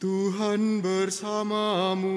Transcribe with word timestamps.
Tuhan 0.00 0.80
bersamamu. 0.80 2.16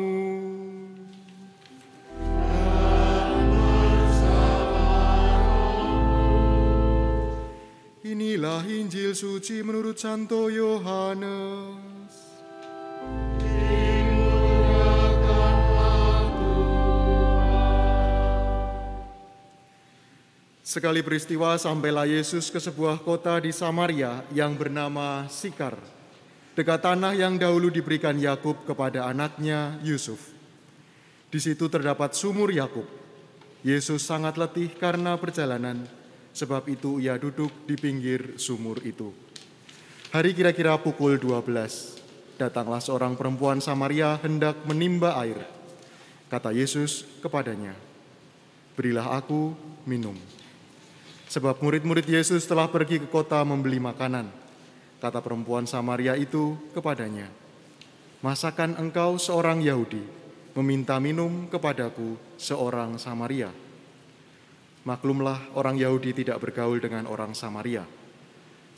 Inilah 8.08 8.64
Injil 8.72 9.12
suci 9.12 9.60
menurut 9.68 10.00
Santo 10.00 10.48
Yohanes. 10.48 12.08
Sekali 20.64 21.04
peristiwa 21.04 21.60
sampailah 21.60 22.08
Yesus 22.08 22.48
ke 22.48 22.64
sebuah 22.64 23.04
kota 23.04 23.44
di 23.44 23.52
Samaria 23.52 24.24
yang 24.32 24.56
bernama 24.56 25.28
Sikar, 25.28 25.76
dekat 26.54 26.86
tanah 26.86 27.18
yang 27.18 27.38
dahulu 27.38 27.74
diberikan 27.74 28.14
Yakub 28.18 28.62
kepada 28.66 29.10
anaknya 29.10 29.78
Yusuf. 29.82 30.34
Di 31.34 31.42
situ 31.42 31.66
terdapat 31.66 32.14
sumur 32.14 32.54
Yakub. 32.54 32.86
Yesus 33.66 34.06
sangat 34.06 34.38
letih 34.38 34.70
karena 34.78 35.18
perjalanan, 35.18 35.88
sebab 36.36 36.68
itu 36.70 37.02
ia 37.02 37.18
duduk 37.18 37.50
di 37.66 37.74
pinggir 37.74 38.38
sumur 38.38 38.78
itu. 38.86 39.10
Hari 40.14 40.36
kira-kira 40.38 40.78
pukul 40.78 41.18
12, 41.18 41.98
datanglah 42.38 42.84
seorang 42.84 43.18
perempuan 43.18 43.58
Samaria 43.64 44.20
hendak 44.22 44.62
menimba 44.70 45.18
air. 45.18 45.42
Kata 46.30 46.54
Yesus 46.54 47.08
kepadanya, 47.24 47.74
"Berilah 48.78 49.10
aku 49.18 49.58
minum." 49.90 50.14
Sebab 51.34 51.58
murid-murid 51.66 52.06
Yesus 52.06 52.46
telah 52.46 52.70
pergi 52.70 53.02
ke 53.02 53.10
kota 53.10 53.42
membeli 53.42 53.82
makanan. 53.82 54.43
Kata 55.04 55.20
perempuan 55.20 55.68
Samaria 55.68 56.16
itu 56.16 56.56
kepadanya, 56.72 57.28
Masakan 58.24 58.80
engkau 58.80 59.20
seorang 59.20 59.60
Yahudi 59.60 60.00
meminta 60.56 60.96
minum 60.96 61.44
kepadaku 61.52 62.16
seorang 62.40 62.96
Samaria? 62.96 63.52
Maklumlah 64.88 65.60
orang 65.60 65.76
Yahudi 65.76 66.24
tidak 66.24 66.40
bergaul 66.40 66.80
dengan 66.80 67.04
orang 67.12 67.36
Samaria. 67.36 67.84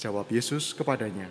Jawab 0.01 0.25
Yesus 0.33 0.73
kepadanya, 0.73 1.29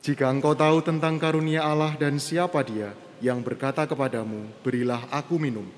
Jika 0.00 0.32
engkau 0.32 0.56
tahu 0.56 0.80
tentang 0.80 1.20
karunia 1.20 1.68
Allah 1.68 1.92
dan 2.00 2.16
siapa 2.16 2.64
dia 2.64 2.96
yang 3.20 3.44
berkata 3.44 3.84
kepadamu, 3.84 4.48
berilah 4.64 5.04
aku 5.12 5.36
minum. 5.36 5.68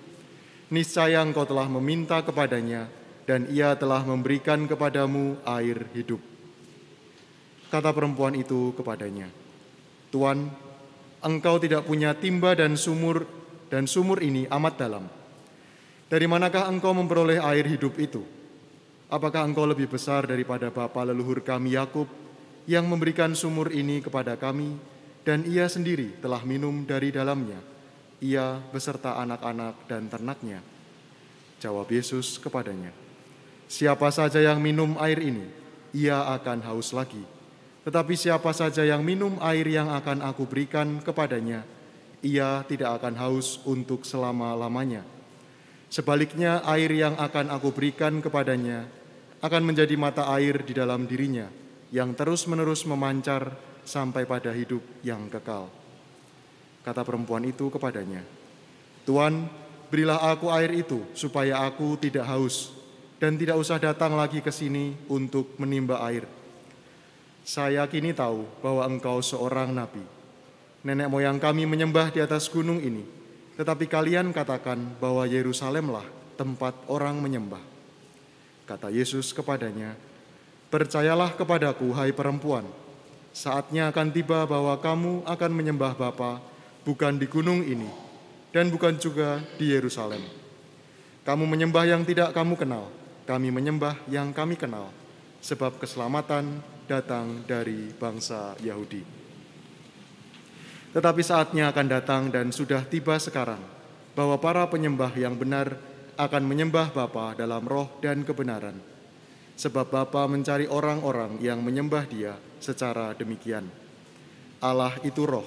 Niscaya 0.70 1.26
engkau 1.26 1.42
telah 1.42 1.66
meminta 1.66 2.22
kepadanya 2.22 2.86
dan 3.26 3.50
ia 3.50 3.74
telah 3.74 4.06
memberikan 4.06 4.62
kepadamu 4.70 5.42
air 5.42 5.90
hidup. 5.90 6.35
Kata 7.66 7.90
perempuan 7.90 8.38
itu 8.38 8.70
kepadanya, 8.78 9.26
Tuan, 10.14 10.46
engkau 11.18 11.58
tidak 11.58 11.82
punya 11.82 12.14
timba 12.14 12.54
dan 12.54 12.78
sumur, 12.78 13.26
dan 13.66 13.90
sumur 13.90 14.22
ini 14.22 14.46
amat 14.46 14.74
dalam. 14.78 15.04
Dari 16.06 16.30
manakah 16.30 16.70
engkau 16.70 16.94
memperoleh 16.94 17.42
air 17.42 17.66
hidup 17.66 17.98
itu? 17.98 18.22
Apakah 19.10 19.42
engkau 19.42 19.66
lebih 19.66 19.90
besar 19.90 20.30
daripada 20.30 20.70
bapa 20.70 21.02
leluhur 21.02 21.42
kami 21.42 21.74
Yakub 21.74 22.06
yang 22.70 22.86
memberikan 22.86 23.34
sumur 23.34 23.74
ini 23.74 23.98
kepada 23.98 24.38
kami, 24.38 24.78
dan 25.26 25.42
ia 25.42 25.66
sendiri 25.66 26.22
telah 26.22 26.46
minum 26.46 26.86
dari 26.86 27.10
dalamnya, 27.10 27.58
ia 28.22 28.62
beserta 28.70 29.18
anak-anak 29.18 29.90
dan 29.90 30.06
ternaknya? 30.06 30.62
Jawab 31.58 31.90
Yesus 31.90 32.38
kepadanya, 32.38 32.94
Siapa 33.66 34.06
saja 34.14 34.38
yang 34.38 34.62
minum 34.62 34.94
air 35.02 35.18
ini, 35.18 35.42
ia 35.90 36.22
akan 36.38 36.62
haus 36.70 36.94
lagi. 36.94 37.35
Tetapi 37.86 38.18
siapa 38.18 38.50
saja 38.50 38.82
yang 38.82 39.06
minum 39.06 39.38
air 39.38 39.62
yang 39.70 39.94
akan 39.94 40.18
aku 40.26 40.42
berikan 40.42 40.98
kepadanya, 40.98 41.62
ia 42.18 42.66
tidak 42.66 42.98
akan 42.98 43.14
haus 43.14 43.62
untuk 43.62 44.02
selama-lamanya. 44.02 45.06
Sebaliknya, 45.86 46.66
air 46.66 46.90
yang 46.90 47.14
akan 47.14 47.46
aku 47.54 47.70
berikan 47.70 48.18
kepadanya 48.18 48.90
akan 49.38 49.62
menjadi 49.62 49.94
mata 49.94 50.26
air 50.34 50.66
di 50.66 50.74
dalam 50.74 51.06
dirinya, 51.06 51.46
yang 51.94 52.10
terus-menerus 52.18 52.82
memancar 52.90 53.54
sampai 53.86 54.26
pada 54.26 54.50
hidup 54.50 54.82
yang 55.06 55.30
kekal. 55.30 55.70
Kata 56.82 57.06
perempuan 57.06 57.46
itu 57.46 57.70
kepadanya, 57.70 58.26
"Tuan, 59.06 59.46
berilah 59.86 60.26
aku 60.34 60.50
air 60.50 60.74
itu 60.74 61.06
supaya 61.14 61.62
aku 61.62 61.94
tidak 62.02 62.26
haus." 62.26 62.74
dan 63.16 63.40
tidak 63.40 63.56
usah 63.56 63.80
datang 63.80 64.12
lagi 64.12 64.44
ke 64.44 64.52
sini 64.52 64.92
untuk 65.08 65.56
menimba 65.56 66.04
air. 66.04 66.28
Saya 67.46 67.86
kini 67.86 68.10
tahu 68.10 68.42
bahwa 68.58 68.82
engkau 68.90 69.22
seorang 69.22 69.70
nabi. 69.70 70.02
Nenek 70.82 71.06
moyang 71.06 71.38
kami 71.38 71.62
menyembah 71.62 72.10
di 72.10 72.18
atas 72.18 72.50
gunung 72.50 72.82
ini, 72.82 73.06
tetapi 73.54 73.86
kalian 73.86 74.34
katakan 74.34 74.98
bahwa 74.98 75.22
Yerusalemlah 75.30 76.02
tempat 76.34 76.74
orang 76.90 77.22
menyembah. 77.22 77.62
Kata 78.66 78.90
Yesus 78.90 79.30
kepadanya, 79.30 79.94
Percayalah 80.74 81.38
kepadaku, 81.38 81.94
hai 81.94 82.10
perempuan, 82.10 82.66
saatnya 83.30 83.94
akan 83.94 84.10
tiba 84.10 84.42
bahwa 84.42 84.74
kamu 84.82 85.22
akan 85.22 85.50
menyembah 85.54 85.94
Bapa 85.94 86.42
bukan 86.82 87.14
di 87.14 87.30
gunung 87.30 87.62
ini, 87.62 87.86
dan 88.50 88.74
bukan 88.74 88.98
juga 88.98 89.38
di 89.54 89.70
Yerusalem. 89.70 90.26
Kamu 91.22 91.46
menyembah 91.46 91.86
yang 91.86 92.02
tidak 92.02 92.34
kamu 92.34 92.58
kenal, 92.58 92.90
kami 93.22 93.54
menyembah 93.54 93.94
yang 94.10 94.34
kami 94.34 94.58
kenal, 94.58 94.90
sebab 95.38 95.78
keselamatan 95.78 96.74
datang 96.86 97.42
dari 97.44 97.90
bangsa 97.92 98.54
Yahudi. 98.62 99.02
Tetapi 100.96 101.20
saatnya 101.20 101.68
akan 101.68 101.86
datang 101.92 102.22
dan 102.32 102.48
sudah 102.54 102.80
tiba 102.88 103.20
sekarang, 103.20 103.60
bahwa 104.16 104.40
para 104.40 104.64
penyembah 104.64 105.12
yang 105.12 105.36
benar 105.36 105.76
akan 106.16 106.42
menyembah 106.48 106.88
Bapa 106.88 107.36
dalam 107.36 107.60
roh 107.68 107.92
dan 108.00 108.24
kebenaran. 108.24 108.80
Sebab 109.60 109.92
Bapa 109.92 110.24
mencari 110.24 110.64
orang-orang 110.64 111.36
yang 111.44 111.60
menyembah 111.60 112.08
dia 112.08 112.40
secara 112.56 113.12
demikian. 113.12 113.68
Allah 114.64 114.96
itu 115.04 115.28
roh, 115.28 115.44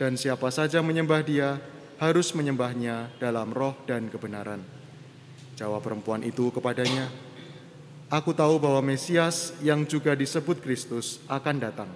dan 0.00 0.16
siapa 0.16 0.48
saja 0.48 0.80
menyembah 0.80 1.20
dia 1.20 1.60
harus 2.00 2.32
menyembahnya 2.32 3.12
dalam 3.20 3.52
roh 3.52 3.76
dan 3.84 4.08
kebenaran. 4.08 4.64
Jawab 5.58 5.84
perempuan 5.84 6.24
itu 6.24 6.48
kepadanya, 6.48 7.12
Aku 8.08 8.32
tahu 8.32 8.56
bahwa 8.56 8.80
Mesias 8.80 9.52
yang 9.60 9.84
juga 9.84 10.16
disebut 10.16 10.64
Kristus 10.64 11.20
akan 11.28 11.60
datang. 11.60 11.92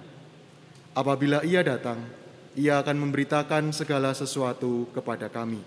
Apabila 0.93 1.41
ia 1.41 1.65
datang, 1.65 2.05
ia 2.53 2.77
akan 2.77 3.01
memberitakan 3.01 3.73
segala 3.73 4.13
sesuatu 4.13 4.85
kepada 4.93 5.25
kami. 5.25 5.57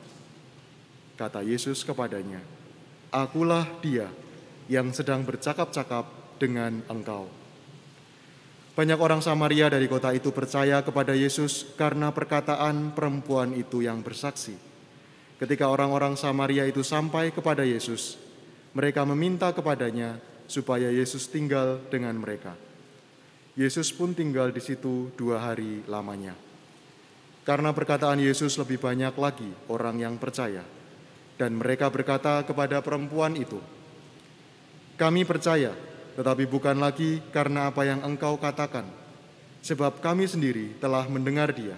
Kata 1.19 1.43
Yesus 1.43 1.83
kepadanya, 1.83 2.39
Akulah 3.11 3.67
dia 3.83 4.07
yang 4.71 4.95
sedang 4.95 5.27
bercakap-cakap 5.27 6.07
dengan 6.39 6.79
engkau. 6.87 7.27
Banyak 8.79 9.03
orang 9.03 9.19
Samaria 9.27 9.67
dari 9.67 9.91
kota 9.91 10.15
itu 10.15 10.31
percaya 10.31 10.79
kepada 10.79 11.11
Yesus 11.11 11.75
karena 11.75 12.15
perkataan 12.15 12.95
perempuan 12.95 13.51
itu 13.59 13.83
yang 13.83 13.99
bersaksi. 13.99 14.55
Ketika 15.43 15.67
orang-orang 15.67 16.15
Samaria 16.15 16.71
itu 16.71 16.87
sampai 16.87 17.35
kepada 17.35 17.67
Yesus, 17.67 18.15
mereka 18.77 19.03
meminta 19.03 19.51
kepadanya 19.51 20.21
supaya 20.47 20.91
Yesus 20.91 21.27
tinggal 21.31 21.83
dengan 21.91 22.15
mereka. 22.19 22.55
Yesus 23.57 23.89
pun 23.91 24.13
tinggal 24.13 24.53
di 24.53 24.61
situ 24.61 25.11
dua 25.17 25.41
hari 25.41 25.81
lamanya. 25.89 26.37
Karena 27.47 27.71
perkataan 27.71 28.19
Yesus 28.19 28.59
lebih 28.59 28.83
banyak 28.83 29.15
lagi 29.15 29.47
orang 29.71 30.03
yang 30.03 30.15
percaya. 30.19 30.67
Dan 31.37 31.55
mereka 31.55 31.87
berkata 31.93 32.43
kepada 32.43 32.81
perempuan 32.81 33.37
itu, 33.37 33.61
Kami 34.97 35.23
percaya, 35.29 35.77
tetapi 36.17 36.49
bukan 36.49 36.81
lagi 36.81 37.21
karena 37.29 37.69
apa 37.69 37.85
yang 37.85 38.01
engkau 38.03 38.41
katakan, 38.41 38.89
sebab 39.61 40.01
kami 40.01 40.25
sendiri 40.25 40.75
telah 40.81 41.05
mendengar 41.07 41.53
dia, 41.53 41.77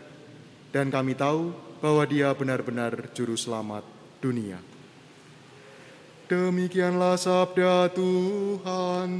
dan 0.71 0.95
kami 0.95 1.19
tahu 1.19 1.51
bahwa 1.83 2.07
Dia 2.07 2.31
benar-benar 2.39 3.11
Juru 3.13 3.35
Selamat 3.35 3.83
dunia. 4.23 4.78
Demikianlah 6.29 7.17
sabda 7.17 7.89
Tuhan. 7.89 9.11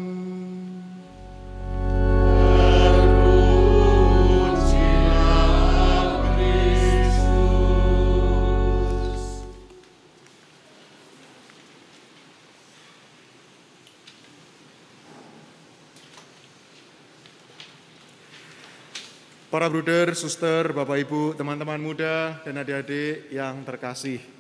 Para 19.49 19.65
bruder, 19.73 20.13
suster, 20.13 20.77
bapak 20.77 21.09
ibu, 21.09 21.33
teman-teman 21.33 21.81
muda, 21.81 22.37
dan 22.45 22.61
adik-adik 22.61 23.33
yang 23.33 23.65
terkasih. 23.65 24.38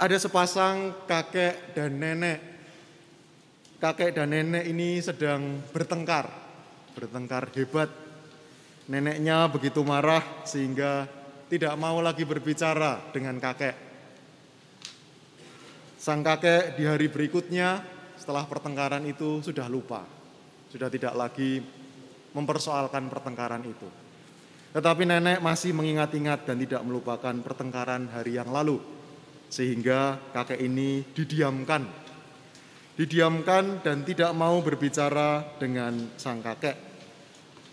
Ada 0.00 0.16
sepasang 0.16 1.04
kakek 1.04 1.76
dan 1.76 2.00
nenek. 2.00 2.40
Kakek 3.76 4.16
dan 4.16 4.32
nenek 4.32 4.64
ini 4.64 4.96
sedang 4.96 5.60
bertengkar, 5.76 6.24
bertengkar 6.96 7.52
hebat. 7.52 7.92
Neneknya 8.88 9.44
begitu 9.52 9.84
marah 9.84 10.24
sehingga 10.48 11.04
tidak 11.52 11.76
mau 11.76 12.00
lagi 12.00 12.24
berbicara 12.24 13.12
dengan 13.12 13.36
kakek. 13.36 13.76
Sang 16.00 16.24
kakek 16.24 16.80
di 16.80 16.88
hari 16.88 17.12
berikutnya 17.12 17.84
setelah 18.16 18.48
pertengkaran 18.48 19.04
itu 19.04 19.44
sudah 19.44 19.68
lupa, 19.68 20.08
sudah 20.72 20.88
tidak 20.88 21.12
lagi 21.12 21.60
mempersoalkan 22.32 23.04
pertengkaran 23.12 23.68
itu. 23.68 23.88
Tetapi 24.72 25.04
nenek 25.04 25.44
masih 25.44 25.76
mengingat-ingat 25.76 26.48
dan 26.48 26.56
tidak 26.56 26.80
melupakan 26.88 27.36
pertengkaran 27.44 28.08
hari 28.08 28.40
yang 28.40 28.48
lalu. 28.48 28.99
Sehingga 29.50 30.30
kakek 30.30 30.62
ini 30.62 31.02
didiamkan. 31.10 31.82
Didiamkan 32.94 33.82
dan 33.82 34.06
tidak 34.06 34.30
mau 34.32 34.62
berbicara 34.62 35.58
dengan 35.58 36.14
sang 36.14 36.38
kakek. 36.38 36.76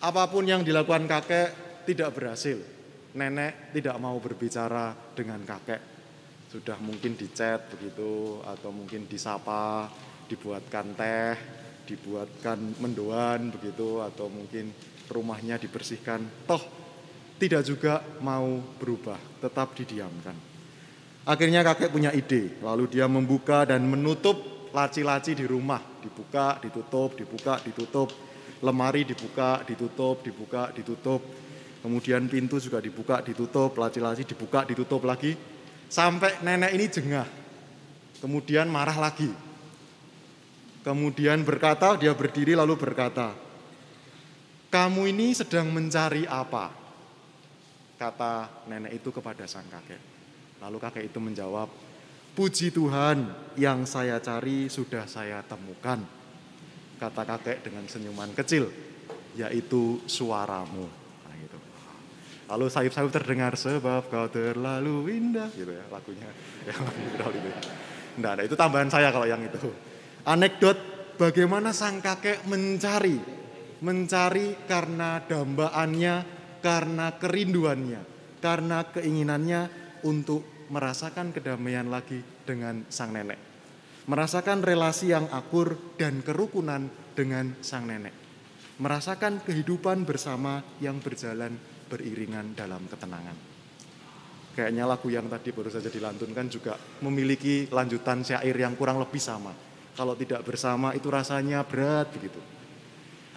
Apa 0.01 0.25
pun 0.29 0.45
yang 0.49 0.65
dilakukan 0.65 1.05
kakek 1.05 1.49
tidak 1.85 2.13
berhasil. 2.17 2.57
Nenek 3.17 3.73
tidak 3.73 3.97
mau 4.01 4.17
berbicara 4.17 4.93
dengan 5.13 5.41
kakek. 5.45 5.81
Sudah 6.49 6.79
mungkin 6.81 7.13
dicat 7.13 7.69
begitu 7.75 8.39
atau 8.45 8.71
mungkin 8.71 9.05
disapa, 9.05 9.91
dibuatkan 10.31 10.95
teh, 10.95 11.35
dibuatkan 11.87 12.77
mendoan 12.83 13.51
begitu 13.51 14.03
atau 14.03 14.27
mungkin 14.27 14.71
rumahnya 15.07 15.55
dibersihkan. 15.59 16.47
Toh 16.47 16.63
tidak 17.39 17.63
juga 17.63 18.03
mau 18.19 18.59
berubah, 18.79 19.17
tetap 19.39 19.77
didiamkan. 19.77 20.56
Akhirnya 21.27 21.59
kakek 21.59 21.91
punya 21.91 22.15
ide, 22.15 22.55
lalu 22.63 22.87
dia 22.87 23.03
membuka 23.03 23.67
dan 23.67 23.83
menutup 23.83 24.71
laci-laci 24.71 25.35
di 25.35 25.43
rumah, 25.43 25.83
dibuka, 25.99 26.55
ditutup, 26.63 27.19
dibuka, 27.19 27.59
ditutup, 27.67 28.15
lemari 28.63 29.03
dibuka, 29.03 29.59
ditutup, 29.67 30.23
dibuka, 30.23 30.71
ditutup. 30.71 31.19
Kemudian 31.83 32.31
pintu 32.31 32.63
juga 32.63 32.79
dibuka, 32.79 33.19
ditutup, 33.19 33.75
laci-laci 33.75 34.23
dibuka, 34.23 34.63
ditutup 34.63 35.03
lagi. 35.03 35.35
Sampai 35.91 36.39
nenek 36.47 36.71
ini 36.71 36.85
jengah. 36.87 37.27
Kemudian 38.23 38.71
marah 38.71 38.95
lagi. 38.95 39.27
Kemudian 40.87 41.43
berkata, 41.43 41.99
dia 41.99 42.15
berdiri 42.15 42.55
lalu 42.55 42.79
berkata, 42.79 43.35
"Kamu 44.71 45.03
ini 45.11 45.35
sedang 45.35 45.75
mencari 45.75 46.23
apa?" 46.23 46.71
kata 47.97 48.63
nenek 48.71 49.03
itu 49.03 49.09
kepada 49.11 49.43
sang 49.49 49.67
kakek. 49.67 50.16
Lalu 50.61 50.77
kakek 50.81 51.05
itu 51.09 51.19
menjawab, 51.21 51.69
Puji 52.37 52.69
Tuhan 52.69 53.33
yang 53.57 53.89
saya 53.89 54.21
cari 54.21 54.69
sudah 54.69 55.09
saya 55.09 55.41
temukan. 55.41 55.97
Kata 57.01 57.25
kakek 57.25 57.65
dengan 57.65 57.89
senyuman 57.89 58.29
kecil, 58.37 58.69
yaitu 59.33 59.97
suaramu. 60.05 60.85
Nah, 61.25 61.33
gitu. 61.41 61.57
Lalu 62.45 62.65
sayup-sayup 62.69 63.09
terdengar 63.09 63.57
sebab 63.57 64.05
kau 64.13 64.29
terlalu 64.29 65.17
indah 65.17 65.49
gitu 65.53 65.73
ya 65.73 65.85
lagunya. 65.89 66.29
Ya, 66.69 66.77
gitu. 66.77 67.51
Nah, 68.21 68.37
itu 68.45 68.53
tambahan 68.53 68.93
saya 68.93 69.09
kalau 69.09 69.25
yang 69.25 69.41
itu. 69.41 69.73
Anekdot 70.21 70.77
bagaimana 71.17 71.73
sang 71.73 72.05
kakek 72.05 72.45
mencari 72.45 73.17
mencari 73.81 74.57
karena 74.65 75.21
dambaannya 75.21 76.15
karena 76.61 77.13
kerinduannya, 77.17 78.01
karena 78.41 78.77
keinginannya 78.89 79.86
untuk 80.05 80.67
merasakan 80.69 81.31
kedamaian 81.31 81.87
lagi 81.87 82.19
dengan 82.43 82.83
sang 82.91 83.15
nenek. 83.15 83.39
Merasakan 84.07 84.63
relasi 84.63 85.11
yang 85.11 85.27
akur 85.31 85.97
dan 85.99 86.23
kerukunan 86.23 86.87
dengan 87.15 87.55
sang 87.63 87.87
nenek. 87.87 88.13
Merasakan 88.77 89.41
kehidupan 89.41 90.05
bersama 90.05 90.61
yang 90.83 91.01
berjalan 91.01 91.57
beriringan 91.89 92.53
dalam 92.53 92.85
ketenangan. 92.85 93.37
Kayaknya 94.53 94.83
lagu 94.89 95.07
yang 95.09 95.29
tadi 95.29 95.53
baru 95.53 95.69
saja 95.69 95.89
dilantunkan 95.89 96.45
juga 96.49 96.73
memiliki 97.05 97.69
lanjutan 97.69 98.25
syair 98.25 98.53
yang 98.57 98.73
kurang 98.73 98.97
lebih 99.01 99.21
sama. 99.21 99.53
Kalau 99.97 100.13
tidak 100.13 100.45
bersama 100.45 100.93
itu 100.93 101.09
rasanya 101.09 101.65
berat 101.65 102.09
begitu 102.13 102.57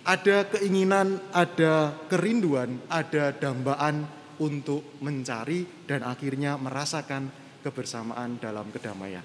ada 0.04 0.48
keinginan, 0.48 1.20
ada 1.32 1.92
kerinduan, 2.08 2.80
ada 2.88 3.32
dambaan 3.36 4.08
untuk 4.40 4.98
mencari 5.04 5.86
dan 5.86 6.02
akhirnya 6.02 6.56
merasakan 6.56 7.28
kebersamaan 7.60 8.40
dalam 8.40 8.72
kedamaian. 8.72 9.22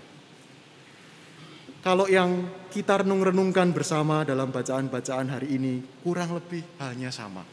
Kalau 1.79 2.09
yang 2.09 2.49
kita 2.73 3.05
renung-renungkan 3.05 3.69
bersama 3.71 4.25
dalam 4.25 4.49
bacaan-bacaan 4.49 5.29
hari 5.29 5.55
ini 5.55 5.81
kurang 6.01 6.33
lebih 6.33 6.65
hanya 6.81 7.13
sama. 7.13 7.45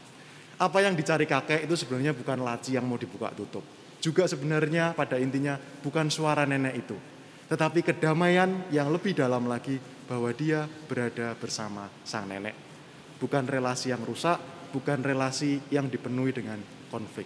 Apa 0.57 0.81
yang 0.81 0.97
dicari 0.97 1.29
kakek 1.29 1.65
itu 1.65 1.77
sebenarnya 1.77 2.17
bukan 2.17 2.41
laci 2.41 2.73
yang 2.73 2.85
mau 2.85 2.97
dibuka 2.97 3.29
tutup. 3.31 3.61
Juga 4.01 4.25
sebenarnya 4.25 4.97
pada 4.97 5.21
intinya 5.21 5.55
bukan 5.57 6.09
suara 6.09 6.49
nenek 6.49 6.75
itu. 6.85 6.97
Tetapi 7.47 7.85
kedamaian 7.85 8.67
yang 8.73 8.89
lebih 8.89 9.13
dalam 9.13 9.45
lagi 9.45 9.77
bahwa 10.09 10.33
dia 10.33 10.65
berada 10.89 11.37
bersama 11.37 11.87
sang 12.01 12.25
nenek 12.25 12.73
bukan 13.23 13.47
relasi 13.47 13.95
yang 13.95 14.03
rusak, 14.03 14.35
bukan 14.75 14.99
relasi 14.99 15.63
yang 15.71 15.87
dipenuhi 15.87 16.35
dengan 16.35 16.59
konflik. 16.91 17.23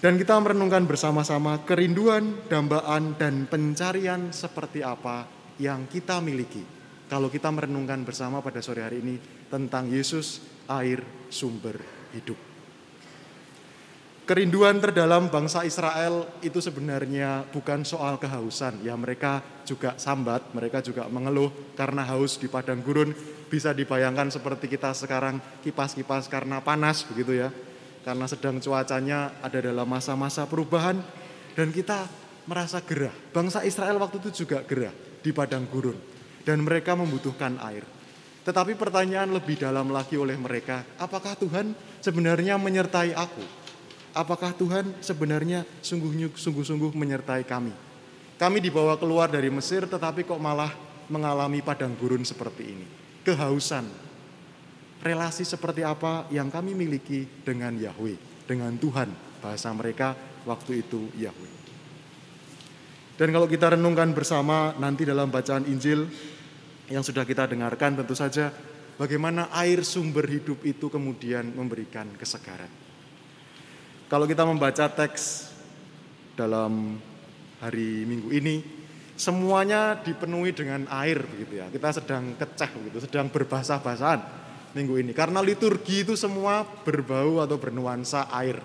Dan 0.00 0.16
kita 0.16 0.32
merenungkan 0.40 0.88
bersama-sama 0.88 1.60
kerinduan, 1.68 2.48
dambaan, 2.48 3.20
dan 3.20 3.44
pencarian 3.44 4.32
seperti 4.32 4.80
apa 4.80 5.28
yang 5.60 5.84
kita 5.92 6.24
miliki. 6.24 6.64
Kalau 7.04 7.28
kita 7.28 7.52
merenungkan 7.52 8.00
bersama 8.00 8.40
pada 8.40 8.64
sore 8.64 8.80
hari 8.80 9.04
ini 9.04 9.20
tentang 9.52 9.92
Yesus, 9.92 10.40
air 10.72 11.04
sumber 11.28 11.76
hidup. 12.16 12.40
Kerinduan 14.24 14.80
terdalam 14.80 15.28
bangsa 15.28 15.68
Israel 15.68 16.32
itu 16.40 16.64
sebenarnya 16.64 17.44
bukan 17.52 17.84
soal 17.84 18.16
kehausan. 18.16 18.80
Ya 18.80 18.96
mereka 18.96 19.44
juga 19.68 20.00
sambat, 20.00 20.48
mereka 20.56 20.80
juga 20.80 21.12
mengeluh 21.12 21.52
karena 21.76 22.08
haus 22.08 22.40
di 22.40 22.48
padang 22.48 22.80
gurun. 22.80 23.12
Bisa 23.52 23.76
dibayangkan 23.76 24.32
seperti 24.32 24.64
kita 24.64 24.96
sekarang 24.96 25.44
kipas-kipas 25.60 26.24
karena 26.32 26.64
panas 26.64 27.04
begitu 27.04 27.36
ya. 27.36 27.52
Karena 28.00 28.24
sedang 28.24 28.56
cuacanya 28.58 29.40
ada 29.44 29.58
dalam 29.60 29.84
masa-masa 29.84 30.48
perubahan 30.48 31.00
dan 31.52 31.68
kita 31.68 32.08
merasa 32.48 32.80
gerah. 32.80 33.12
Bangsa 33.30 33.60
Israel 33.62 34.00
waktu 34.00 34.18
itu 34.24 34.44
juga 34.44 34.64
gerah 34.64 34.94
di 35.20 35.30
padang 35.30 35.68
gurun 35.68 35.96
dan 36.42 36.64
mereka 36.64 36.96
membutuhkan 36.96 37.60
air. 37.60 37.84
Tetapi 38.40 38.72
pertanyaan 38.74 39.36
lebih 39.36 39.60
dalam 39.60 39.92
lagi 39.92 40.16
oleh 40.16 40.34
mereka, 40.34 40.80
apakah 40.96 41.36
Tuhan 41.36 41.76
sebenarnya 42.00 42.56
menyertai 42.56 43.12
aku? 43.12 43.60
apakah 44.14 44.54
Tuhan 44.54 44.90
sebenarnya 45.02 45.66
sungguh-sungguh 45.82 46.92
menyertai 46.94 47.46
kami. 47.46 47.74
Kami 48.40 48.58
dibawa 48.58 48.96
keluar 48.96 49.28
dari 49.28 49.52
Mesir 49.52 49.84
tetapi 49.84 50.24
kok 50.24 50.40
malah 50.40 50.72
mengalami 51.12 51.60
padang 51.60 51.92
gurun 51.98 52.24
seperti 52.24 52.62
ini. 52.72 52.86
Kehausan. 53.20 54.09
Relasi 55.00 55.48
seperti 55.48 55.80
apa 55.80 56.28
yang 56.28 56.52
kami 56.52 56.76
miliki 56.76 57.24
dengan 57.40 57.72
Yahweh, 57.72 58.44
dengan 58.44 58.76
Tuhan. 58.76 59.08
Bahasa 59.40 59.72
mereka 59.72 60.12
waktu 60.44 60.84
itu 60.84 61.08
Yahweh. 61.16 61.52
Dan 63.16 63.32
kalau 63.36 63.44
kita 63.44 63.76
renungkan 63.76 64.12
bersama 64.16 64.72
nanti 64.80 65.04
dalam 65.04 65.28
bacaan 65.28 65.68
Injil 65.68 66.08
yang 66.88 67.04
sudah 67.04 67.28
kita 67.28 67.48
dengarkan 67.48 68.00
tentu 68.00 68.16
saja 68.16 68.48
bagaimana 68.96 69.52
air 69.56 69.84
sumber 69.84 70.24
hidup 70.24 70.64
itu 70.64 70.88
kemudian 70.88 71.52
memberikan 71.52 72.08
kesegaran. 72.16 72.68
Kalau 74.08 74.24
kita 74.24 74.48
membaca 74.48 74.88
teks 74.88 75.52
dalam 76.32 76.96
hari 77.60 78.08
Minggu 78.08 78.32
ini, 78.32 78.64
semuanya 79.20 80.00
dipenuhi 80.00 80.56
dengan 80.56 80.88
air 80.88 81.20
begitu 81.20 81.60
ya. 81.60 81.68
Kita 81.68 82.00
sedang 82.00 82.36
keceh 82.40 82.72
begitu, 82.80 83.04
sedang 83.04 83.28
berbahasa-bahasan 83.28 84.39
minggu 84.76 85.00
ini. 85.00 85.12
Karena 85.16 85.42
liturgi 85.42 86.06
itu 86.06 86.14
semua 86.14 86.62
berbau 86.64 87.42
atau 87.42 87.56
bernuansa 87.56 88.30
air. 88.30 88.62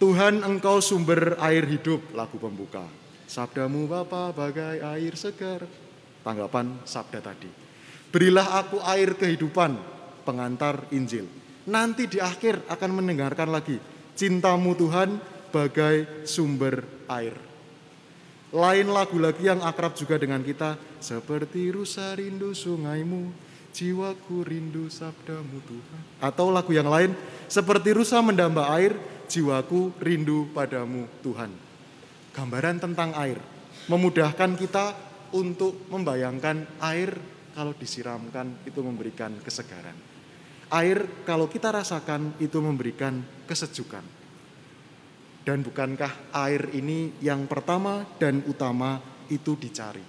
Tuhan 0.00 0.40
engkau 0.40 0.80
sumber 0.80 1.36
air 1.40 1.68
hidup, 1.68 2.00
lagu 2.16 2.40
pembuka. 2.40 2.84
Sabdamu 3.28 3.84
Bapa 3.84 4.32
bagai 4.32 4.80
air 4.80 5.12
segar. 5.14 5.68
Tanggapan 6.20 6.80
sabda 6.84 7.20
tadi. 7.20 7.48
Berilah 8.10 8.60
aku 8.60 8.80
air 8.84 9.16
kehidupan, 9.16 9.76
pengantar 10.24 10.88
Injil. 10.92 11.24
Nanti 11.68 12.08
di 12.08 12.18
akhir 12.18 12.66
akan 12.68 12.90
mendengarkan 13.00 13.48
lagi 13.52 13.78
Cintamu 14.20 14.76
Tuhan 14.76 15.16
bagai 15.48 16.28
sumber 16.28 16.84
air. 17.08 17.32
Lain 18.52 18.92
lagu 18.92 19.16
lagi 19.16 19.48
yang 19.48 19.64
akrab 19.64 19.96
juga 19.96 20.20
dengan 20.20 20.44
kita. 20.44 20.76
Seperti 21.00 21.72
rusa 21.72 22.12
rindu 22.12 22.52
sungaimu, 22.52 23.32
jiwaku 23.70 24.44
rindu 24.44 24.90
sabdamu 24.90 25.58
Tuhan. 25.64 26.02
Atau 26.20 26.50
lagu 26.52 26.70
yang 26.74 26.90
lain, 26.90 27.14
seperti 27.46 27.94
rusa 27.94 28.20
mendamba 28.20 28.70
air, 28.74 28.94
jiwaku 29.30 29.94
rindu 30.02 30.50
padamu 30.50 31.06
Tuhan. 31.22 31.50
Gambaran 32.34 32.78
tentang 32.78 33.10
air, 33.18 33.38
memudahkan 33.90 34.54
kita 34.58 34.94
untuk 35.34 35.86
membayangkan 35.90 36.82
air 36.82 37.14
kalau 37.54 37.74
disiramkan 37.74 38.62
itu 38.66 38.80
memberikan 38.82 39.34
kesegaran. 39.42 39.94
Air 40.70 41.26
kalau 41.26 41.50
kita 41.50 41.74
rasakan 41.74 42.38
itu 42.38 42.62
memberikan 42.62 43.18
kesejukan. 43.50 44.22
Dan 45.40 45.66
bukankah 45.66 46.30
air 46.36 46.70
ini 46.76 47.16
yang 47.18 47.50
pertama 47.50 48.06
dan 48.22 48.44
utama 48.46 49.02
itu 49.26 49.58
dicari? 49.58 50.04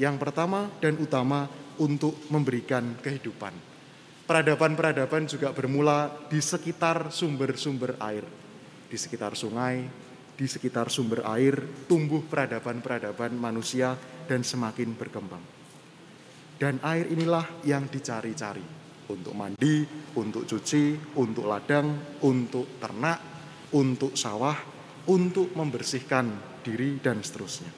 Yang 0.00 0.16
pertama 0.16 0.72
dan 0.80 0.96
utama 0.96 1.44
untuk 1.80 2.28
memberikan 2.28 3.00
kehidupan. 3.00 3.52
Peradaban-peradaban 4.28 5.26
juga 5.26 5.50
bermula 5.50 6.06
di 6.30 6.38
sekitar 6.38 7.10
sumber-sumber 7.10 7.98
air, 7.98 8.22
di 8.86 8.94
sekitar 8.94 9.34
sungai, 9.34 9.82
di 10.38 10.46
sekitar 10.46 10.86
sumber 10.86 11.26
air, 11.26 11.58
tumbuh 11.90 12.22
peradaban-peradaban 12.24 13.34
manusia 13.34 13.98
dan 14.30 14.46
semakin 14.46 14.94
berkembang. 14.94 15.42
Dan 16.60 16.78
air 16.86 17.10
inilah 17.10 17.64
yang 17.66 17.90
dicari-cari 17.90 18.62
untuk 19.10 19.34
mandi, 19.34 19.82
untuk 20.14 20.46
cuci, 20.46 21.16
untuk 21.18 21.50
ladang, 21.50 22.20
untuk 22.22 22.78
ternak, 22.78 23.18
untuk 23.74 24.14
sawah, 24.14 24.54
untuk 25.10 25.50
membersihkan 25.58 26.30
diri 26.62 27.02
dan 27.02 27.18
seterusnya. 27.18 27.72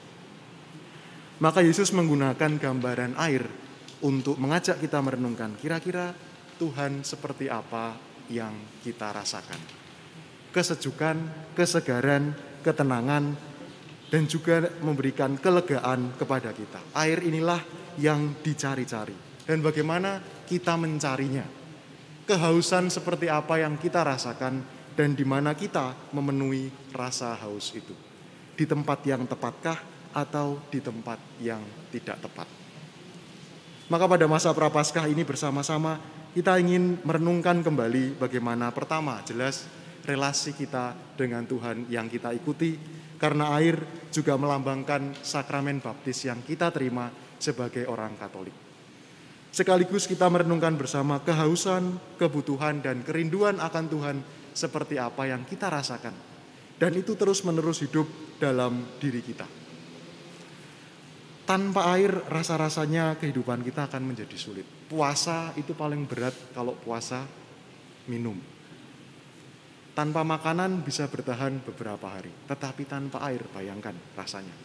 Maka 1.41 1.65
Yesus 1.65 1.89
menggunakan 1.91 2.61
gambaran 2.61 3.17
air 3.17 3.62
untuk 4.03 4.35
mengajak 4.35 4.83
kita 4.83 4.99
merenungkan 4.99 5.55
kira-kira 5.55 6.11
Tuhan 6.59 7.01
seperti 7.07 7.47
apa 7.47 7.95
yang 8.27 8.53
kita 8.83 9.09
rasakan. 9.15 9.59
Kesejukan, 10.53 11.17
kesegaran, 11.57 12.35
ketenangan, 12.61 13.33
dan 14.13 14.23
juga 14.29 14.69
memberikan 14.85 15.33
kelegaan 15.41 16.13
kepada 16.13 16.53
kita. 16.53 16.77
Air 16.93 17.25
inilah 17.25 17.57
yang 17.97 18.37
dicari-cari. 18.45 19.17
Dan 19.43 19.65
bagaimana 19.65 20.21
kita 20.45 20.77
mencarinya. 20.77 21.43
Kehausan 22.23 22.87
seperti 22.87 23.27
apa 23.27 23.59
yang 23.59 23.75
kita 23.75 24.05
rasakan 24.05 24.63
dan 24.93 25.17
di 25.17 25.25
mana 25.27 25.57
kita 25.57 26.13
memenuhi 26.13 26.69
rasa 26.93 27.35
haus 27.41 27.73
itu. 27.73 27.91
Di 28.53 28.69
tempat 28.69 29.01
yang 29.03 29.25
tepatkah 29.25 29.81
atau 30.13 30.61
di 30.69 30.79
tempat 30.79 31.17
yang 31.41 31.65
tidak 31.89 32.21
tepat. 32.21 32.62
Maka 33.91 34.07
pada 34.07 34.23
masa 34.31 34.55
Prapaskah 34.55 35.11
ini 35.11 35.27
bersama-sama 35.27 35.99
kita 36.31 36.55
ingin 36.55 37.03
merenungkan 37.03 37.59
kembali 37.59 38.15
bagaimana 38.15 38.71
pertama 38.71 39.19
jelas 39.27 39.67
relasi 40.07 40.55
kita 40.55 40.95
dengan 41.19 41.43
Tuhan 41.43 41.91
yang 41.91 42.07
kita 42.07 42.31
ikuti 42.31 42.79
karena 43.19 43.55
air 43.59 43.79
juga 44.11 44.39
melambangkan 44.39 45.19
sakramen 45.19 45.83
baptis 45.83 46.23
yang 46.27 46.39
kita 46.43 46.71
terima 46.71 47.11
sebagai 47.39 47.83
orang 47.87 48.15
Katolik. 48.15 48.55
Sekaligus 49.53 50.09
kita 50.09 50.25
merenungkan 50.31 50.73
bersama 50.73 51.21
kehausan, 51.21 52.17
kebutuhan, 52.17 52.81
dan 52.81 53.05
kerinduan 53.05 53.61
akan 53.61 53.85
Tuhan 53.85 54.17
seperti 54.49 54.97
apa 54.97 55.29
yang 55.29 55.45
kita 55.45 55.69
rasakan. 55.69 56.15
Dan 56.79 56.91
itu 56.97 57.13
terus-menerus 57.13 57.85
hidup 57.85 58.09
dalam 58.41 58.97
diri 58.97 59.21
kita. 59.21 59.62
Tanpa 61.43 61.91
air 61.91 62.11
rasa-rasanya 62.31 63.19
kehidupan 63.19 63.67
kita 63.67 63.91
akan 63.91 64.15
menjadi 64.15 64.37
sulit. 64.39 64.63
Puasa 64.87 65.51
itu 65.59 65.75
paling 65.75 66.07
berat 66.07 66.31
kalau 66.55 66.71
puasa 66.79 67.27
minum. 68.07 68.39
Tanpa 69.93 70.23
makanan 70.23 70.81
bisa 70.81 71.05
bertahan 71.05 71.59
beberapa 71.61 72.07
hari, 72.09 72.31
tetapi 72.47 72.87
tanpa 72.87 73.21
air 73.27 73.43
bayangkan 73.51 73.93
rasanya. 74.17 74.55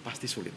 Pasti 0.00 0.24
sulit. 0.30 0.54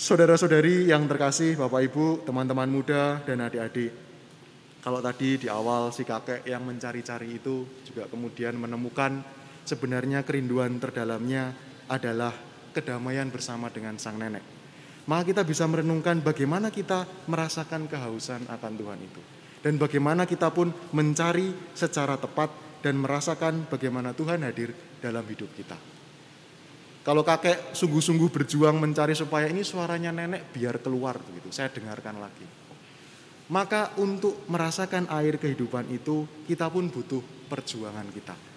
Saudara-saudari 0.00 0.88
yang 0.88 1.04
terkasih, 1.04 1.60
Bapak 1.60 1.92
Ibu, 1.92 2.24
teman-teman 2.24 2.68
muda 2.68 3.20
dan 3.24 3.46
adik-adik. 3.46 3.92
Kalau 4.80 5.04
tadi 5.04 5.36
di 5.36 5.48
awal 5.48 5.92
si 5.92 6.08
kakek 6.08 6.48
yang 6.48 6.64
mencari-cari 6.64 7.36
itu 7.36 7.68
juga 7.84 8.08
kemudian 8.08 8.56
menemukan 8.56 9.20
sebenarnya 9.68 10.24
kerinduan 10.24 10.80
terdalamnya 10.80 11.52
adalah 11.84 12.32
kedamaian 12.72 13.28
bersama 13.28 13.68
dengan 13.68 13.98
sang 13.98 14.16
nenek. 14.18 14.42
Maka 15.06 15.32
kita 15.34 15.42
bisa 15.42 15.66
merenungkan 15.66 16.22
bagaimana 16.22 16.70
kita 16.70 17.06
merasakan 17.26 17.90
kehausan 17.90 18.46
akan 18.46 18.72
Tuhan 18.78 19.00
itu. 19.00 19.22
Dan 19.60 19.76
bagaimana 19.76 20.24
kita 20.24 20.48
pun 20.54 20.72
mencari 20.94 21.52
secara 21.76 22.16
tepat 22.16 22.48
dan 22.80 22.96
merasakan 22.96 23.68
bagaimana 23.68 24.16
Tuhan 24.16 24.40
hadir 24.46 24.72
dalam 25.02 25.24
hidup 25.26 25.50
kita. 25.52 25.76
Kalau 27.00 27.24
kakek 27.24 27.72
sungguh-sungguh 27.72 28.28
berjuang 28.28 28.76
mencari 28.76 29.16
supaya 29.16 29.48
ini 29.48 29.64
suaranya 29.64 30.12
nenek 30.12 30.52
biar 30.52 30.80
keluar 30.80 31.16
begitu, 31.20 31.48
saya 31.48 31.72
dengarkan 31.72 32.20
lagi. 32.20 32.46
Maka 33.50 33.98
untuk 33.98 34.46
merasakan 34.46 35.10
air 35.10 35.40
kehidupan 35.40 35.90
itu 35.90 36.28
kita 36.46 36.70
pun 36.70 36.86
butuh 36.86 37.20
perjuangan 37.50 38.06
kita 38.14 38.49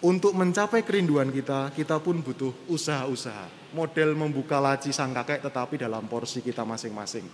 untuk 0.00 0.32
mencapai 0.32 0.80
kerinduan 0.80 1.28
kita, 1.28 1.72
kita 1.76 2.00
pun 2.00 2.24
butuh 2.24 2.56
usaha-usaha. 2.72 3.72
Model 3.76 4.16
membuka 4.16 4.56
laci 4.56 4.96
sang 4.96 5.12
kakek 5.12 5.44
tetapi 5.44 5.76
dalam 5.76 6.08
porsi 6.08 6.40
kita 6.40 6.64
masing-masing. 6.64 7.28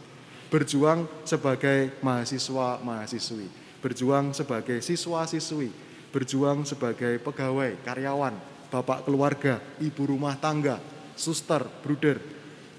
Berjuang 0.51 1.07
sebagai 1.23 1.95
mahasiswa-mahasiswi, 2.03 3.47
berjuang 3.79 4.35
sebagai 4.35 4.83
siswa-siswi, 4.83 5.71
berjuang 6.11 6.67
sebagai 6.67 7.23
pegawai, 7.23 7.79
karyawan, 7.87 8.35
bapak 8.71 9.07
keluarga, 9.07 9.63
ibu 9.79 10.03
rumah 10.07 10.35
tangga, 10.39 10.83
suster, 11.15 11.63
bruder, 11.83 12.19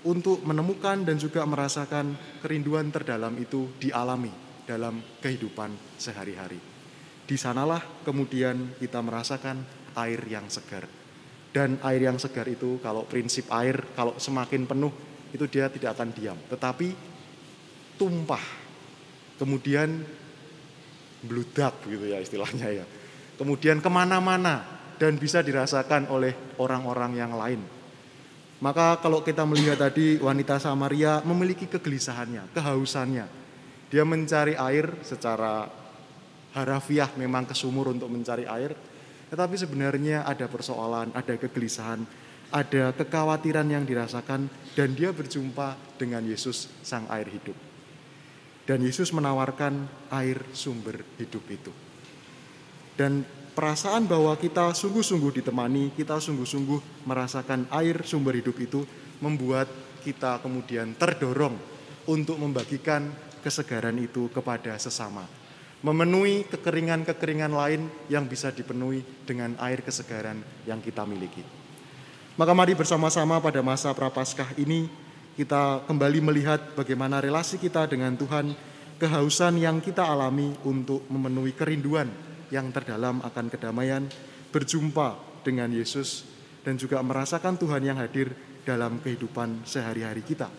untuk 0.04 0.44
menemukan 0.44 1.04
dan 1.04 1.16
juga 1.20 1.44
merasakan 1.44 2.16
kerinduan 2.44 2.92
terdalam 2.92 3.36
itu 3.40 3.72
dialami 3.80 4.32
dalam 4.68 5.00
kehidupan 5.24 6.00
sehari-hari. 6.00 6.60
Di 7.28 7.36
sanalah 7.36 7.84
kemudian 8.08 8.80
kita 8.80 9.04
merasakan 9.04 9.77
air 9.98 10.22
yang 10.30 10.46
segar. 10.48 10.86
Dan 11.50 11.82
air 11.82 12.06
yang 12.06 12.22
segar 12.22 12.46
itu 12.46 12.78
kalau 12.86 13.04
prinsip 13.10 13.50
air 13.50 13.82
kalau 13.98 14.14
semakin 14.22 14.70
penuh 14.70 14.94
itu 15.34 15.44
dia 15.50 15.68
tidak 15.74 15.98
akan 15.98 16.14
diam, 16.14 16.38
tetapi 16.48 16.94
tumpah. 17.98 18.70
Kemudian 19.38 20.02
bludak 21.22 21.82
gitu 21.86 22.06
ya 22.10 22.22
istilahnya 22.22 22.84
ya. 22.84 22.86
Kemudian 23.38 23.82
ke 23.82 23.90
mana-mana 23.90 24.66
dan 24.98 25.18
bisa 25.18 25.46
dirasakan 25.46 26.10
oleh 26.10 26.58
orang-orang 26.58 27.12
yang 27.14 27.34
lain. 27.38 27.62
Maka 28.58 28.98
kalau 28.98 29.22
kita 29.22 29.46
melihat 29.46 29.78
tadi 29.78 30.18
wanita 30.18 30.58
Samaria 30.58 31.22
memiliki 31.22 31.70
kegelisahannya, 31.70 32.58
kehausannya. 32.58 33.26
Dia 33.94 34.02
mencari 34.02 34.58
air 34.58 35.06
secara 35.06 35.70
harafiah 36.58 37.14
memang 37.14 37.46
ke 37.46 37.54
sumur 37.54 37.94
untuk 37.94 38.10
mencari 38.10 38.50
air, 38.50 38.74
tetapi 39.28 39.56
sebenarnya 39.60 40.24
ada 40.24 40.48
persoalan, 40.48 41.12
ada 41.12 41.36
kegelisahan, 41.36 42.00
ada 42.48 42.96
kekhawatiran 42.96 43.68
yang 43.68 43.84
dirasakan 43.84 44.48
dan 44.72 44.96
dia 44.96 45.12
berjumpa 45.12 46.00
dengan 46.00 46.24
Yesus 46.24 46.72
sang 46.80 47.04
air 47.12 47.28
hidup. 47.28 47.56
Dan 48.68 48.84
Yesus 48.84 49.12
menawarkan 49.16 49.88
air 50.12 50.44
sumber 50.52 51.04
hidup 51.20 51.44
itu. 51.48 51.72
Dan 52.96 53.24
perasaan 53.56 54.08
bahwa 54.08 54.36
kita 54.36 54.76
sungguh-sungguh 54.76 55.44
ditemani, 55.44 55.96
kita 55.96 56.20
sungguh-sungguh 56.20 57.08
merasakan 57.08 57.68
air 57.72 58.04
sumber 58.04 58.40
hidup 58.40 58.56
itu 58.60 58.84
membuat 59.24 59.68
kita 60.04 60.40
kemudian 60.40 60.96
terdorong 60.96 61.56
untuk 62.08 62.40
membagikan 62.40 63.12
kesegaran 63.44 63.96
itu 64.00 64.32
kepada 64.32 64.76
sesama 64.80 65.47
memenuhi 65.86 66.50
kekeringan-kekeringan 66.50 67.54
lain 67.54 67.86
yang 68.10 68.26
bisa 68.26 68.50
dipenuhi 68.50 69.06
dengan 69.28 69.54
air 69.62 69.86
kesegaran 69.86 70.42
yang 70.66 70.82
kita 70.82 71.06
miliki. 71.06 71.46
Maka 72.38 72.54
mari 72.54 72.74
bersama-sama 72.78 73.42
pada 73.42 73.62
masa 73.66 73.94
Prapaskah 73.94 74.58
ini 74.58 74.90
kita 75.38 75.86
kembali 75.86 76.20
melihat 76.22 76.74
bagaimana 76.74 77.22
relasi 77.22 77.62
kita 77.62 77.86
dengan 77.86 78.18
Tuhan, 78.18 78.58
kehausan 78.98 79.62
yang 79.62 79.78
kita 79.78 80.02
alami 80.02 80.54
untuk 80.66 81.06
memenuhi 81.14 81.54
kerinduan 81.54 82.10
yang 82.50 82.74
terdalam 82.74 83.22
akan 83.22 83.46
kedamaian, 83.50 84.06
berjumpa 84.50 85.42
dengan 85.46 85.70
Yesus 85.70 86.26
dan 86.66 86.74
juga 86.76 87.00
merasakan 87.06 87.54
Tuhan 87.56 87.86
yang 87.86 88.02
hadir 88.02 88.34
dalam 88.66 88.98
kehidupan 89.00 89.64
sehari-hari 89.64 90.26
kita. 90.26 90.50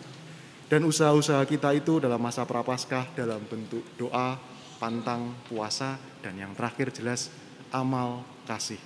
Dan 0.69 0.85
usaha-usaha 0.85 1.43
kita 1.49 1.75
itu 1.75 1.99
dalam 1.99 2.21
masa 2.21 2.45
Prapaskah 2.45 3.13
dalam 3.17 3.41
bentuk 3.45 3.81
doa, 3.97 4.37
pantang, 4.79 5.35
puasa, 5.45 5.99
dan 6.23 6.39
yang 6.39 6.55
terakhir 6.55 6.95
jelas 6.95 7.29
amal 7.69 8.23
kasih. 8.47 8.79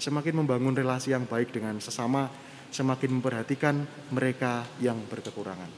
Semakin 0.00 0.40
membangun 0.40 0.72
relasi 0.72 1.12
yang 1.12 1.28
baik 1.28 1.52
dengan 1.52 1.76
sesama, 1.82 2.30
semakin 2.72 3.20
memperhatikan 3.20 3.84
mereka 4.14 4.64
yang 4.80 4.96
berkekurangan. 5.10 5.68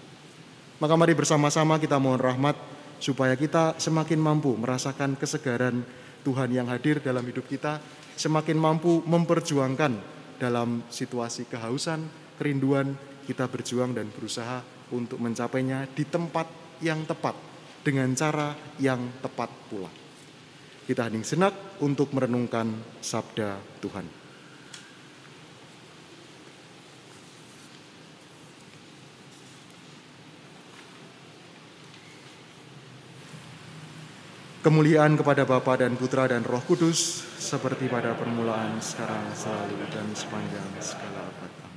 Maka 0.79 0.95
mari 0.95 1.17
bersama-sama 1.17 1.81
kita 1.81 1.99
mohon 1.99 2.21
rahmat 2.21 2.55
supaya 3.03 3.35
kita 3.35 3.81
semakin 3.83 4.21
mampu 4.23 4.55
merasakan 4.55 5.19
kesegaran 5.19 5.83
Tuhan 6.23 6.55
yang 6.55 6.71
hadir 6.71 7.03
dalam 7.03 7.27
hidup 7.27 7.51
kita, 7.51 7.83
semakin 8.15 8.55
mampu 8.55 9.03
memperjuangkan 9.03 9.99
dalam 10.39 10.87
situasi 10.87 11.51
kehausan, 11.51 12.07
kerinduan, 12.39 12.95
kita 13.27 13.51
berjuang 13.51 13.91
dan 13.95 14.07
berusaha 14.11 14.63
untuk 14.95 15.19
mencapainya 15.19 15.91
di 15.91 16.07
tempat 16.07 16.47
yang 16.83 17.03
tepat 17.07 17.52
dengan 17.83 18.15
cara 18.15 18.55
yang 18.79 19.19
tepat 19.19 19.51
pula. 19.67 19.91
Kita 20.83 21.07
hening 21.07 21.27
senak 21.27 21.79
untuk 21.83 22.11
merenungkan 22.15 22.71
sabda 22.99 23.59
Tuhan. 23.79 24.23
Kemuliaan 34.63 35.19
kepada 35.19 35.43
Bapa 35.43 35.75
dan 35.75 35.99
Putra 35.99 36.31
dan 36.31 36.47
Roh 36.47 36.63
Kudus, 36.63 37.27
seperti 37.35 37.91
pada 37.91 38.15
permulaan, 38.15 38.79
sekarang, 38.79 39.35
selalu, 39.35 39.91
dan 39.91 40.07
sepanjang 40.15 40.71
segala 40.79 41.27
abad. 41.35 41.72